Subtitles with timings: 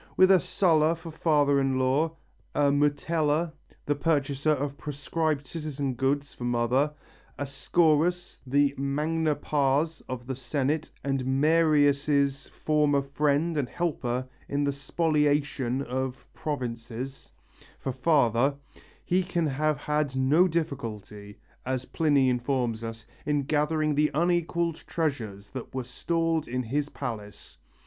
[0.17, 2.13] With a Sulla for father in law,
[2.55, 3.51] a Metella,
[3.85, 6.91] the purchaser of proscribed citizens' goods, for mother,
[7.37, 14.63] a Scaurus, the magna pars of the Senate and Marius' former friend and helper in
[14.63, 17.29] the spoliation of provinces,
[17.77, 18.55] for father,
[19.05, 25.51] he can have had no difficulty, as Pliny informs us, in gathering the unequalled treasures
[25.51, 27.59] that were stored in his palace.